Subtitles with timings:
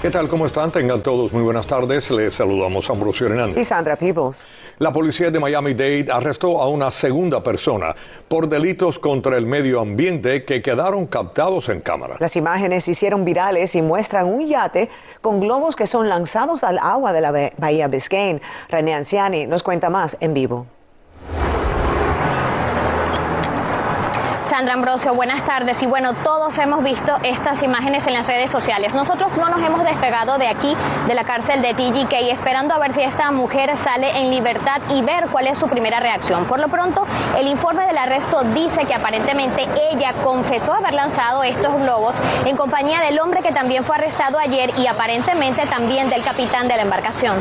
[0.00, 0.28] ¿Qué tal?
[0.28, 0.70] ¿Cómo están?
[0.70, 2.10] Tengan todos muy buenas tardes.
[2.10, 3.58] Les saludamos a Ambrosio Hernández.
[3.58, 4.46] Y Sandra Peebles.
[4.78, 7.94] La policía de Miami-Dade arrestó a una segunda persona
[8.26, 12.16] por delitos contra el medio ambiente que quedaron captados en cámara.
[12.18, 14.88] Las imágenes se hicieron virales y muestran un yate
[15.20, 18.40] con globos que son lanzados al agua de la Bahía Biscayne.
[18.70, 20.66] René Anciani nos cuenta más en vivo.
[24.60, 25.82] Sandra Ambrosio, buenas tardes.
[25.82, 28.94] Y bueno, todos hemos visto estas imágenes en las redes sociales.
[28.94, 32.92] Nosotros no nos hemos despegado de aquí, de la cárcel de TGK, esperando a ver
[32.92, 36.44] si esta mujer sale en libertad y ver cuál es su primera reacción.
[36.44, 37.06] Por lo pronto,
[37.38, 43.00] el informe del arresto dice que aparentemente ella confesó haber lanzado estos globos en compañía
[43.00, 47.38] del hombre que también fue arrestado ayer y aparentemente también del capitán de la embarcación.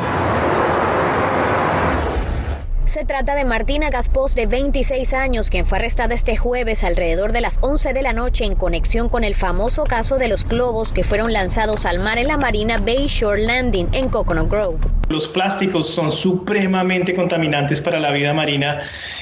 [2.89, 7.41] Se trata de Martina Gaspos, de 26 años, quien fue arrestada este jueves alrededor de
[7.41, 11.03] las 11 de la noche en conexión con el famoso caso de los globos que
[11.03, 14.80] fueron lanzados al mar en la Marina Bay Shore Landing en Coconut Grove.
[15.09, 18.80] Los plásticos son supremamente contaminantes para la vida marina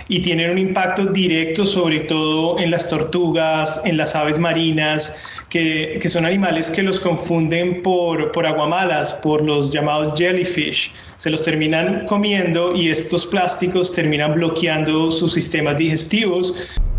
[0.08, 6.00] y tienen un impacto directo sobre todo en las tortugas, en las aves marinas, que,
[6.02, 10.90] que son animales que los confunden por, por aguamalas, por los llamados jellyfish.
[11.18, 16.54] Se los terminan comiendo y estos plásticos terminan bloqueando sus sistemas digestivos.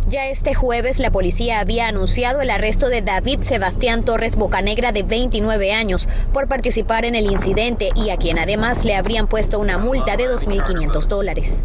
[0.08, 5.04] Ya este jueves la policía había anunciado el arresto de David Sebastián Torres Bocanegra de
[5.04, 9.78] 29 años por participar en el incidente y a quien además le habrían puesto una
[9.78, 11.62] multa de 2.500 dólares.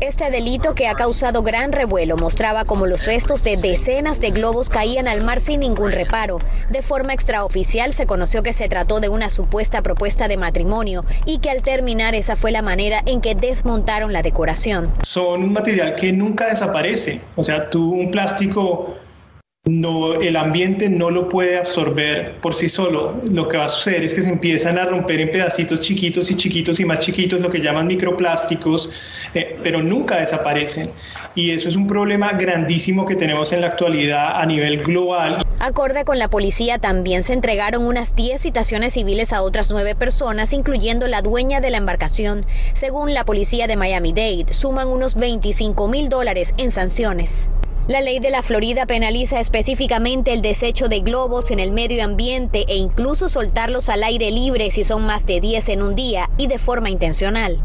[0.00, 4.68] Este delito que ha causado gran revuelo mostraba cómo los restos de decenas de globos
[4.68, 6.40] caían al mar sin ningún reparo.
[6.68, 11.38] De forma extraoficial se conoció que se trató de una supuesta propuesta de matrimonio y
[11.38, 14.90] que al terminar esa fue la manera en que desmontaron la decoración.
[15.02, 17.20] Son un material que nunca desaparece.
[17.36, 18.96] O sea, tú un plástico
[19.66, 23.22] no, el ambiente no lo puede absorber por sí solo.
[23.32, 26.36] Lo que va a suceder es que se empiezan a romper en pedacitos chiquitos y
[26.36, 28.90] chiquitos y más chiquitos, lo que llaman microplásticos,
[29.34, 30.90] eh, pero nunca desaparecen.
[31.34, 35.42] Y eso es un problema grandísimo que tenemos en la actualidad a nivel global.
[35.58, 40.52] Acorde con la policía, también se entregaron unas 10 citaciones civiles a otras nueve personas,
[40.52, 42.44] incluyendo la dueña de la embarcación.
[42.74, 47.48] Según la policía de Miami-Dade, suman unos 25 mil dólares en sanciones.
[47.86, 52.64] La ley de la Florida penaliza específicamente el desecho de globos en el medio ambiente
[52.66, 56.46] e incluso soltarlos al aire libre si son más de 10 en un día y
[56.46, 57.60] de forma intencional.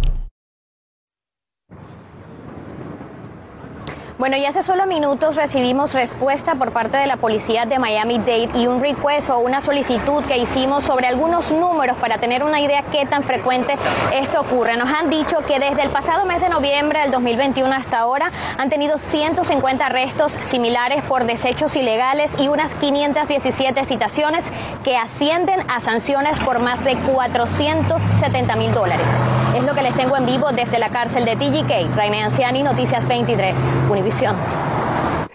[4.19, 8.67] Bueno, y hace solo minutos recibimos respuesta por parte de la policía de Miami-Dade y
[8.67, 13.05] un request o una solicitud que hicimos sobre algunos números para tener una idea qué
[13.05, 13.77] tan frecuente
[14.13, 14.75] esto ocurre.
[14.75, 18.69] Nos han dicho que desde el pasado mes de noviembre del 2021 hasta ahora han
[18.69, 24.51] tenido 150 arrestos similares por desechos ilegales y unas 517 citaciones
[24.83, 29.07] que ascienden a sanciones por más de 470 mil dólares.
[29.55, 31.95] Es lo que les tengo en vivo desde la cárcel de TGK.
[31.95, 34.35] Raine Anciani, Noticias 23, Univisión.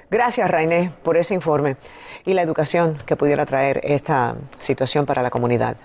[0.08, 1.76] Gracias, Rainé, por ese informe
[2.24, 5.76] y la educación que pudiera traer esta situación para la comunidad.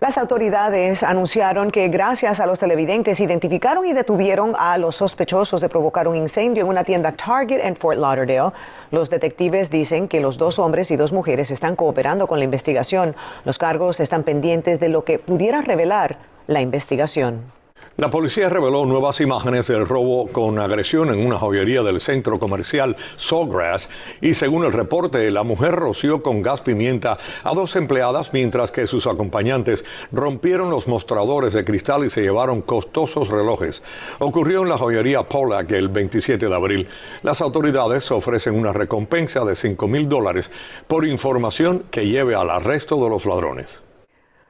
[0.00, 5.68] Las autoridades anunciaron que gracias a los televidentes identificaron y detuvieron a los sospechosos de
[5.68, 8.52] provocar un incendio en una tienda Target en Fort Lauderdale.
[8.90, 13.14] Los detectives dicen que los dos hombres y dos mujeres están cooperando con la investigación.
[13.44, 17.52] Los cargos están pendientes de lo que pudiera revelar la investigación.
[17.96, 22.96] La policía reveló nuevas imágenes del robo con agresión en una joyería del centro comercial
[23.14, 23.88] Sawgrass
[24.20, 28.88] y según el reporte, la mujer roció con gas pimienta a dos empleadas mientras que
[28.88, 33.84] sus acompañantes rompieron los mostradores de cristal y se llevaron costosos relojes.
[34.18, 36.88] Ocurrió en la joyería Pollack el 27 de abril.
[37.22, 40.50] Las autoridades ofrecen una recompensa de 5 mil dólares
[40.88, 43.84] por información que lleve al arresto de los ladrones.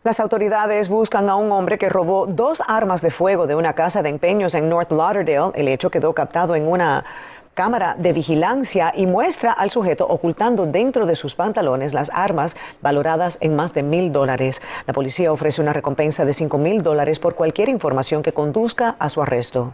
[0.04, 4.03] Las autoridades buscan a un hombre que robó dos armas de fuego de una casa
[4.03, 5.50] de empeños en North Lauderdale.
[5.54, 7.06] El hecho quedó captado en una
[7.54, 13.39] cámara de vigilancia y muestra al sujeto ocultando dentro de sus pantalones las armas valoradas
[13.41, 14.60] en más de mil dólares.
[14.86, 19.09] La policía ofrece una recompensa de cinco mil dólares por cualquier información que conduzca a
[19.09, 19.72] su arresto.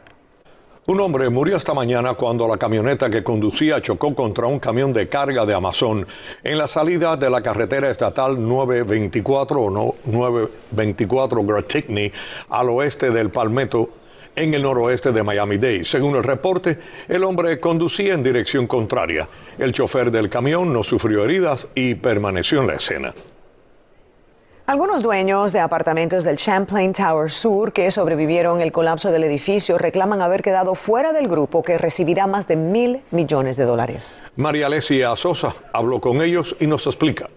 [0.87, 5.11] Un hombre murió esta mañana cuando la camioneta que conducía chocó contra un camión de
[5.11, 6.07] carga de Amazon
[6.43, 12.11] en la salida de la carretera estatal 924 o no, 924 Gratigny
[12.49, 13.91] al oeste del Palmetto
[14.35, 15.85] en el noroeste de Miami-Dade.
[15.85, 16.79] Según el reporte,
[17.09, 19.29] el hombre conducía en dirección contraria.
[19.59, 23.15] El chofer del camión no sufrió heridas y permaneció en la escena.
[24.71, 30.23] Algunos dueños de apartamentos del Champlain Tower Sur que sobrevivieron el colapso del edificio reclaman
[30.23, 34.23] haber quedado fuera del grupo que recibirá más de mil millones de dólares.
[34.37, 37.29] María Alesia Sosa habló con ellos y nos explica.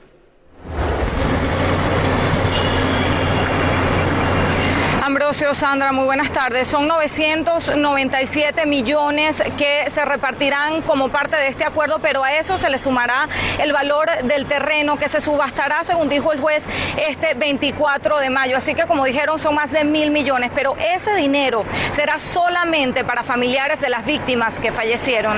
[5.33, 6.67] Ambrosio, Sandra, muy buenas tardes.
[6.67, 12.69] Son 997 millones que se repartirán como parte de este acuerdo, pero a eso se
[12.69, 13.27] le sumará
[13.57, 16.69] el valor del terreno que se subastará, según dijo el juez,
[17.09, 18.57] este 24 de mayo.
[18.57, 23.23] Así que, como dijeron, son más de mil millones, pero ese dinero será solamente para
[23.23, 25.37] familiares de las víctimas que fallecieron.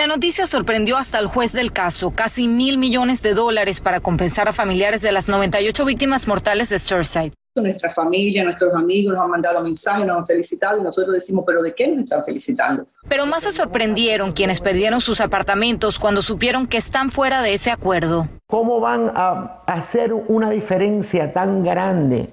[0.00, 4.48] La noticia sorprendió hasta el juez del caso, casi mil millones de dólares para compensar
[4.48, 7.34] a familiares de las 98 víctimas mortales de Surfside.
[7.54, 11.60] Nuestra familia, nuestros amigos nos han mandado mensajes, nos han felicitado y nosotros decimos, pero
[11.60, 12.86] ¿de qué nos están felicitando?
[13.10, 17.70] Pero más se sorprendieron quienes perdieron sus apartamentos cuando supieron que están fuera de ese
[17.70, 18.26] acuerdo.
[18.46, 22.32] ¿Cómo van a hacer una diferencia tan grande?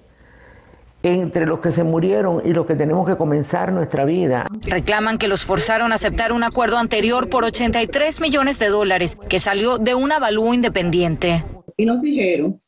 [1.03, 4.47] Entre los que se murieron y los que tenemos que comenzar nuestra vida.
[4.61, 9.39] Reclaman que los forzaron a aceptar un acuerdo anterior por 83 millones de dólares que
[9.39, 11.43] salió de un avalúo independiente.
[11.77, 12.59] Y nos dijeron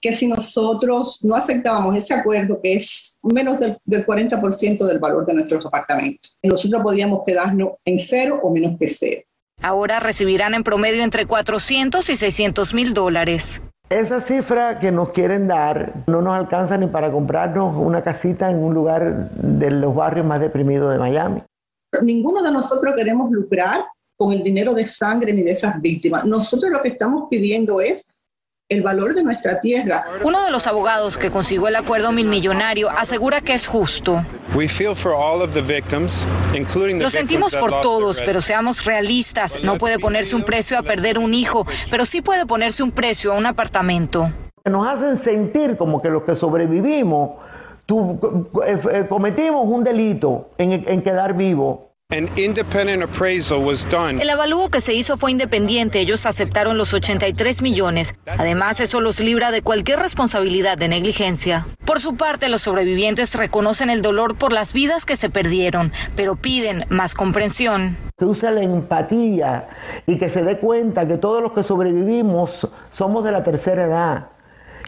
[0.00, 5.24] que si nosotros no aceptábamos ese acuerdo, que es menos del, del 40% del valor
[5.24, 9.22] de nuestros apartamentos, nosotros podíamos quedarnos en cero o menos que cero.
[9.62, 13.62] Ahora recibirán en promedio entre 400 y 600 mil dólares.
[13.92, 18.56] Esa cifra que nos quieren dar no nos alcanza ni para comprarnos una casita en
[18.56, 21.40] un lugar de los barrios más deprimidos de Miami.
[22.00, 23.84] Ninguno de nosotros queremos lucrar
[24.16, 26.24] con el dinero de sangre ni de esas víctimas.
[26.24, 28.08] Nosotros lo que estamos pidiendo es
[28.72, 30.04] el valor de nuestra tierra.
[30.22, 34.24] Uno de los abogados que consiguió el acuerdo millonario asegura que es justo.
[36.98, 39.62] Lo sentimos por todos, pero seamos realistas.
[39.62, 43.32] No puede ponerse un precio a perder un hijo, pero sí puede ponerse un precio
[43.32, 44.30] a un apartamento.
[44.64, 47.32] Nos hacen sentir como que los que sobrevivimos
[47.88, 51.91] eh, eh, cometimos un delito en, en quedar vivo
[54.20, 55.98] el avalúo que se hizo fue independiente.
[55.98, 58.14] Ellos aceptaron los 83 millones.
[58.26, 61.66] Además, eso los libra de cualquier responsabilidad de negligencia.
[61.86, 66.36] Por su parte, los sobrevivientes reconocen el dolor por las vidas que se perdieron, pero
[66.36, 67.96] piden más comprensión.
[68.18, 69.68] Que use la empatía
[70.06, 74.28] y que se dé cuenta que todos los que sobrevivimos somos de la tercera edad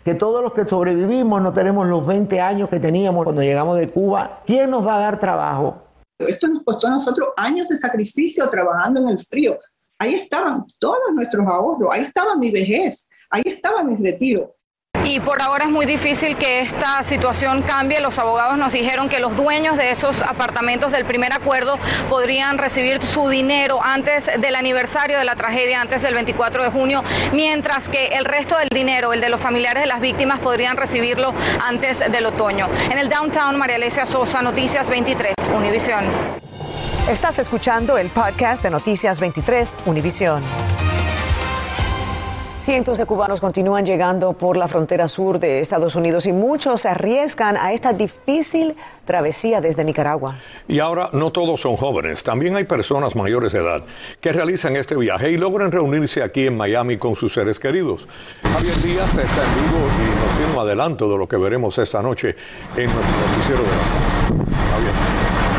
[0.04, 3.88] que todos los que sobrevivimos no tenemos los 20 años que teníamos cuando llegamos de
[3.88, 4.42] Cuba.
[4.44, 5.83] ¿Quién nos va a dar trabajo?
[6.26, 9.58] Esto nos costó a nosotros años de sacrificio trabajando en el frío.
[9.98, 14.56] Ahí estaban todos nuestros ahorros, ahí estaba mi vejez, ahí estaba mi retiro.
[15.04, 18.00] Y por ahora es muy difícil que esta situación cambie.
[18.00, 21.78] Los abogados nos dijeron que los dueños de esos apartamentos del primer acuerdo
[22.08, 27.04] podrían recibir su dinero antes del aniversario de la tragedia, antes del 24 de junio,
[27.32, 31.34] mientras que el resto del dinero, el de los familiares de las víctimas, podrían recibirlo
[31.62, 32.70] antes del otoño.
[32.90, 36.04] En el downtown, María Alesia Sosa, Noticias 23, Univisión.
[37.10, 40.42] Estás escuchando el podcast de Noticias 23, Univisión.
[42.64, 46.88] Cientos de cubanos continúan llegando por la frontera sur de Estados Unidos y muchos se
[46.88, 48.74] arriesgan a esta difícil
[49.04, 50.36] travesía desde Nicaragua.
[50.66, 53.82] Y ahora no todos son jóvenes, también hay personas mayores de edad
[54.18, 58.08] que realizan este viaje y logran reunirse aquí en Miami con sus seres queridos.
[58.42, 62.00] Javier Díaz está en vivo y nos tiene un adelanto de lo que veremos esta
[62.00, 62.34] noche
[62.78, 65.53] en nuestro noticiero de la Javier.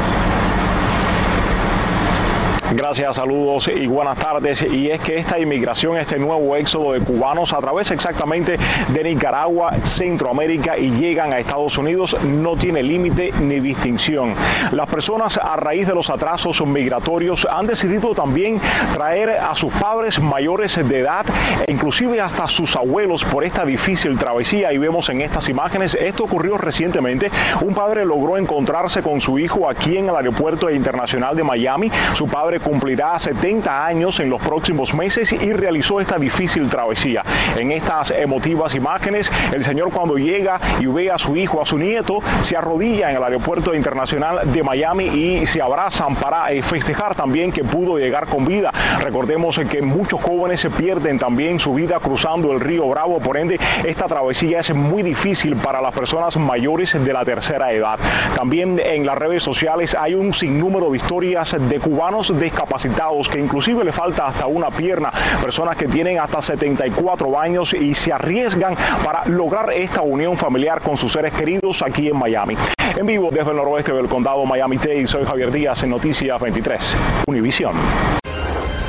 [2.76, 4.62] Gracias, saludos y buenas tardes.
[4.62, 8.58] Y es que esta inmigración, este nuevo éxodo de cubanos a través exactamente
[8.90, 14.34] de Nicaragua, Centroamérica y llegan a Estados Unidos no tiene límite ni distinción.
[14.74, 18.60] Las personas a raíz de los atrasos migratorios han decidido también
[18.94, 21.26] traer a sus padres mayores de edad
[21.66, 24.74] e inclusive hasta sus abuelos por esta difícil travesía.
[24.74, 27.32] Y vemos en estas imágenes, esto ocurrió recientemente.
[27.62, 31.90] Un padre logró encontrarse con su hijo aquí en el aeropuerto internacional de Miami.
[32.14, 37.22] Su padre cumplirá 70 años en los próximos meses y realizó esta difícil travesía.
[37.60, 41.78] En estas emotivas imágenes, el señor cuando llega y ve a su hijo, a su
[41.78, 47.14] nieto, se arrodilla en el aeropuerto internacional de Miami y se abrazan para eh, festejar
[47.14, 48.72] también que pudo llegar con vida.
[49.00, 53.60] Recordemos que muchos jóvenes se pierden también su vida cruzando el río Bravo, por ende
[53.84, 58.00] esta travesía es muy difícil para las personas mayores de la tercera edad.
[58.36, 63.40] También en las redes sociales hay un sinnúmero de historias de cubanos de capacitados que
[63.40, 68.76] inclusive le falta hasta una pierna, personas que tienen hasta 74 años y se arriesgan
[69.04, 72.58] para lograr esta unión familiar con sus seres queridos aquí en Miami.
[72.98, 76.96] En vivo desde el noroeste del condado Miami-Dade, soy Javier Díaz en Noticias 23,
[77.28, 77.74] Univisión.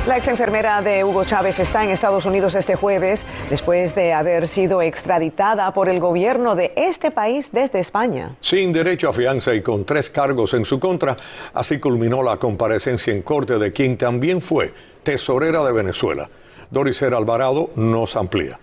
[0.07, 4.47] La ex enfermera de Hugo Chávez está en Estados Unidos este jueves después de haber
[4.47, 8.37] sido extraditada por el gobierno de este país desde España.
[8.39, 11.17] Sin derecho a fianza y con tres cargos en su contra,
[11.53, 14.73] así culminó la comparecencia en corte de quien también fue
[15.03, 16.29] tesorera de Venezuela.
[16.71, 18.57] Doris Alvarado nos amplía.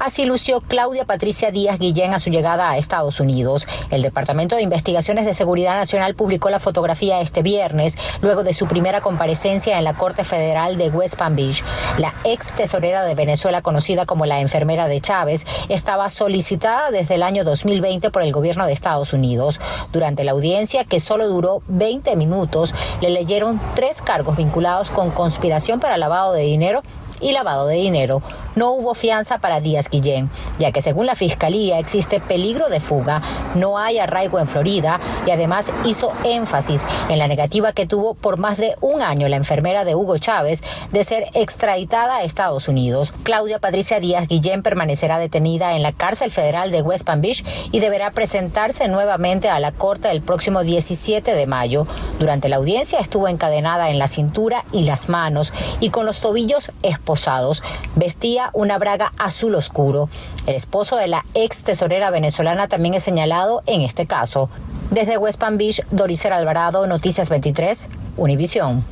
[0.00, 3.68] Así lució Claudia Patricia Díaz Guillén a su llegada a Estados Unidos.
[3.90, 8.66] El Departamento de Investigaciones de Seguridad Nacional publicó la fotografía este viernes, luego de su
[8.66, 11.62] primera comparecencia en la Corte Federal de West Palm Beach.
[11.98, 17.22] La ex tesorera de Venezuela, conocida como la enfermera de Chávez, estaba solicitada desde el
[17.22, 19.60] año 2020 por el gobierno de Estados Unidos.
[19.92, 25.78] Durante la audiencia, que solo duró 20 minutos, le leyeron tres cargos vinculados con conspiración
[25.78, 26.82] para lavado de dinero
[27.20, 28.22] y lavado de dinero.
[28.60, 33.22] No hubo fianza para Díaz Guillén, ya que según la Fiscalía existe peligro de fuga,
[33.54, 38.36] no hay arraigo en Florida y además hizo énfasis en la negativa que tuvo por
[38.36, 40.62] más de un año la enfermera de Hugo Chávez
[40.92, 43.14] de ser extraditada a Estados Unidos.
[43.22, 47.80] Claudia Patricia Díaz Guillén permanecerá detenida en la cárcel federal de West Palm Beach y
[47.80, 51.86] deberá presentarse nuevamente a la corte el próximo 17 de mayo.
[52.18, 56.72] Durante la audiencia estuvo encadenada en la cintura y las manos y con los tobillos
[56.82, 57.62] esposados.
[57.96, 60.08] Vestía una braga azul oscuro.
[60.46, 64.50] El esposo de la ex tesorera venezolana también es señalado en este caso.
[64.90, 68.84] Desde West Palm Beach, Doricer Alvarado, Noticias 23, Univisión.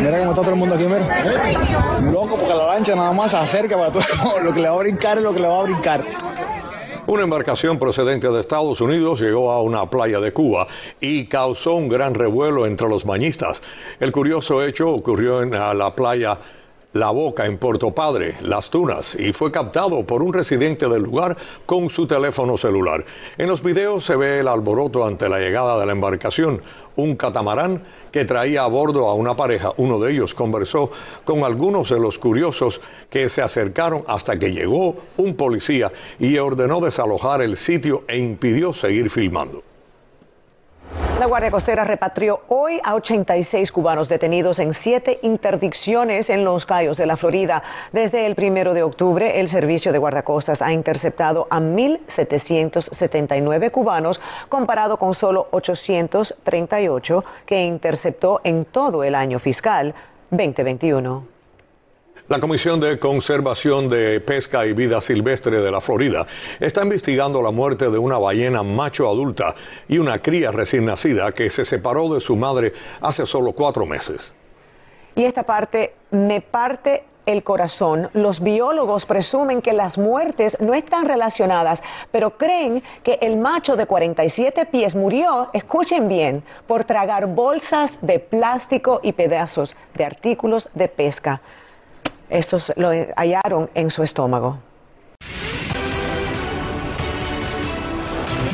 [0.00, 2.00] Mira cómo está todo el mundo aquí, mira.
[2.00, 4.02] Loco, porque la lancha nada más se acerca para todo.
[4.42, 6.04] Lo que le va a brincar es lo que le va a brincar.
[7.06, 10.66] Una embarcación procedente de Estados Unidos llegó a una playa de Cuba
[11.00, 13.62] y causó un gran revuelo entre los bañistas.
[14.00, 16.38] El curioso hecho ocurrió en la playa
[16.98, 21.36] la Boca en Puerto Padre, Las Tunas, y fue captado por un residente del lugar
[21.66, 23.04] con su teléfono celular.
[23.36, 26.62] En los videos se ve el alboroto ante la llegada de la embarcación,
[26.96, 29.72] un catamarán que traía a bordo a una pareja.
[29.76, 30.90] Uno de ellos conversó
[31.24, 36.80] con algunos de los curiosos que se acercaron hasta que llegó un policía y ordenó
[36.80, 39.65] desalojar el sitio e impidió seguir filmando.
[41.18, 46.98] La Guardia Costera repatrió hoy a 86 cubanos detenidos en siete interdicciones en los Cayos
[46.98, 47.62] de la Florida.
[47.90, 54.98] Desde el primero de octubre, el Servicio de Guardacostas ha interceptado a 1.779 cubanos, comparado
[54.98, 59.94] con solo 838 que interceptó en todo el año fiscal
[60.30, 61.35] 2021.
[62.28, 66.26] La Comisión de Conservación de Pesca y Vida Silvestre de la Florida
[66.58, 69.54] está investigando la muerte de una ballena macho adulta
[69.86, 74.34] y una cría recién nacida que se separó de su madre hace solo cuatro meses.
[75.14, 78.10] Y esta parte me parte el corazón.
[78.12, 83.86] Los biólogos presumen que las muertes no están relacionadas, pero creen que el macho de
[83.86, 90.88] 47 pies murió, escuchen bien, por tragar bolsas de plástico y pedazos de artículos de
[90.88, 91.40] pesca.
[92.28, 94.58] Estos lo hallaron en su estómago.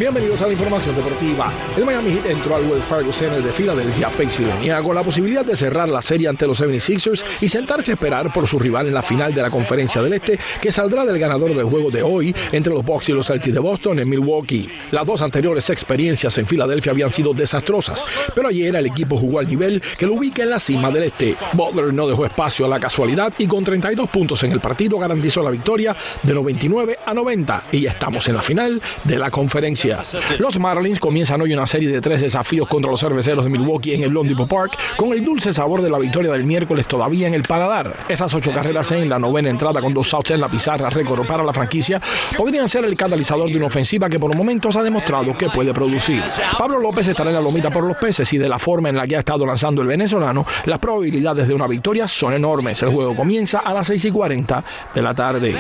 [0.02, 1.48] Bienvenidos a la información deportiva.
[1.76, 5.54] El Miami Heat entró al Wells Fargo Center de Filadelfia, Pensilvania, con la posibilidad de
[5.54, 9.02] cerrar la serie ante los 76ers y sentarse a esperar por su rival en la
[9.02, 12.74] final de la Conferencia del Este, que saldrá del ganador del juego de hoy entre
[12.74, 14.68] los Bucks y los Celtics de Boston en Milwaukee.
[14.90, 18.04] Las dos anteriores experiencias en Filadelfia habían sido desastrosas,
[18.34, 21.36] pero ayer el equipo jugó al nivel que lo ubica en la cima del Este.
[21.52, 25.44] Butler no dejó espacio a la casualidad y con 32 puntos en el partido garantizó
[25.44, 29.91] la victoria de 99 a 90 y ya estamos en la final de la conferencia.
[30.38, 34.04] Los Marlins comienzan hoy una serie de tres desafíos contra los cerveceros de Milwaukee en
[34.04, 37.42] el Lone Park, con el dulce sabor de la victoria del miércoles todavía en el
[37.42, 37.96] paladar.
[38.08, 41.42] Esas ocho carreras en la novena entrada con dos outs en la pizarra récord para
[41.42, 42.00] la franquicia
[42.36, 46.22] podrían ser el catalizador de una ofensiva que por momentos ha demostrado que puede producir.
[46.58, 49.06] Pablo López estará en la lomita por los peces y de la forma en la
[49.06, 52.82] que ha estado lanzando el venezolano, las probabilidades de una victoria son enormes.
[52.82, 55.54] El juego comienza a las 6 y 40 de la tarde.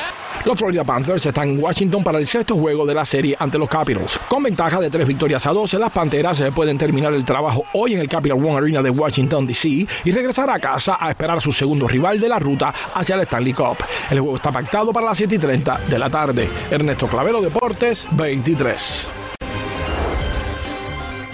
[0.44, 3.68] Los Florida Panthers están en Washington para el sexto juego de la serie ante los
[3.68, 4.18] Capitals.
[4.28, 8.00] Con ventaja de tres victorias a 12, las Panteras pueden terminar el trabajo hoy en
[8.00, 9.86] el Capital One Arena de Washington, D.C.
[10.04, 13.20] y regresar a casa a esperar a su segundo rival de la ruta hacia el
[13.20, 13.76] Stanley Cup.
[14.10, 16.48] El juego está pactado para las 7 y 30 de la tarde.
[16.72, 19.10] Ernesto Clavero Deportes 23.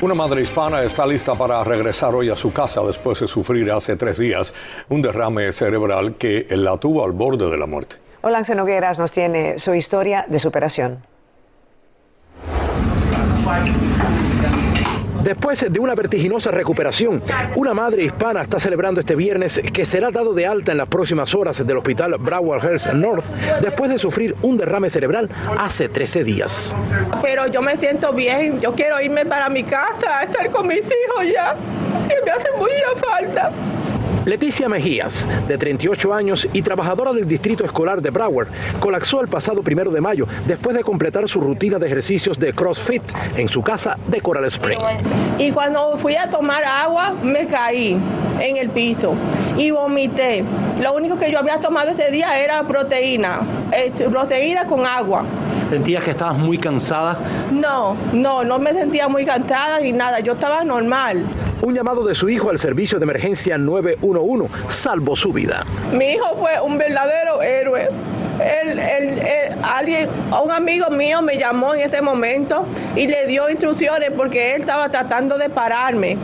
[0.02, 3.96] Una madre hispana está lista para regresar hoy a su casa después de sufrir hace
[3.96, 4.52] tres días
[4.90, 8.07] un derrame cerebral que la tuvo al borde de la muerte.
[8.22, 11.02] Olance Nogueras nos tiene su historia de superación.
[15.22, 17.22] Después de una vertiginosa recuperación,
[17.54, 21.34] una madre hispana está celebrando este viernes que será dado de alta en las próximas
[21.34, 23.24] horas del hospital Broward Health North
[23.60, 26.74] después de sufrir un derrame cerebral hace 13 días.
[27.20, 31.24] Pero yo me siento bien, yo quiero irme para mi casa, estar con mis hijos
[31.30, 31.54] ya.
[32.08, 33.52] que me hace mucha falta.
[34.28, 39.62] Leticia Mejías, de 38 años y trabajadora del distrito escolar de Broward, colapsó el pasado
[39.62, 43.02] primero de mayo después de completar su rutina de ejercicios de CrossFit
[43.38, 44.78] en su casa de Coral Spring.
[45.38, 47.98] Y cuando fui a tomar agua, me caí
[48.38, 49.14] en el piso
[49.56, 50.44] y vomité.
[50.82, 53.40] Lo único que yo había tomado ese día era proteína,
[53.72, 55.24] eh, proteína con agua.
[55.70, 57.18] ¿Sentías que estabas muy cansada?
[57.50, 61.24] No, no, no me sentía muy cansada ni nada, yo estaba normal.
[61.60, 65.64] Un llamado de su hijo al servicio de emergencia 911 salvó su vida.
[65.92, 67.88] Mi hijo fue un verdadero héroe.
[68.38, 70.08] Él, él, alguien,
[70.40, 74.88] un amigo mío me llamó en este momento y le dio instrucciones porque él estaba
[74.88, 76.16] tratando de pararme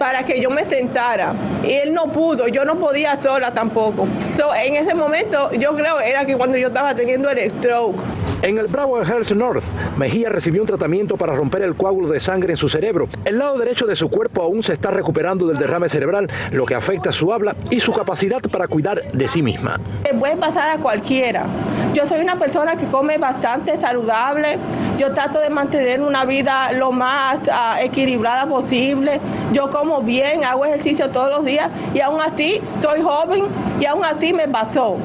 [0.00, 1.34] para que yo me sentara.
[1.62, 4.08] Y él no pudo, yo no podía sola tampoco.
[4.56, 8.00] en ese momento yo creo era que cuando yo estaba teniendo el stroke.
[8.42, 9.64] En el Broward Health North,
[9.98, 13.06] Mejía recibió un tratamiento para romper el coágulo de sangre en su cerebro.
[13.26, 16.74] El lado derecho de su cuerpo aún se está recuperando del derrame cerebral, lo que
[16.74, 19.78] afecta su habla y su capacidad para cuidar de sí misma.
[20.18, 21.44] Puede pasar a cualquiera.
[21.92, 24.58] Yo soy una persona que come bastante saludable.
[24.98, 29.20] Yo trato de mantener una vida lo más ah, equilibrada posible.
[29.52, 33.44] Yo como bien, hago ejercicio todos los días y aún así estoy joven
[33.80, 34.96] y aún así me pasó.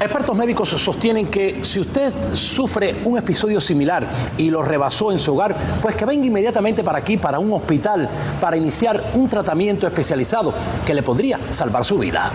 [0.00, 4.06] Expertos médicos sostienen que si usted sufre un episodio similar
[4.38, 8.08] y lo rebasó en su hogar, pues que venga inmediatamente para aquí, para un hospital,
[8.40, 10.54] para iniciar un tratamiento especializado
[10.86, 12.30] que le podría salvar su vida.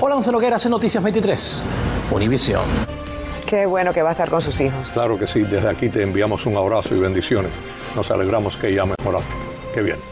[0.00, 1.66] Hola, Noguera, hace Noticias 23,
[2.12, 2.62] Univisión.
[3.46, 4.90] Qué bueno que va a estar con sus hijos.
[4.92, 7.52] Claro que sí, desde aquí te enviamos un abrazo y bendiciones.
[7.94, 9.34] Nos alegramos que ya mejoraste.
[9.74, 10.11] Qué bien.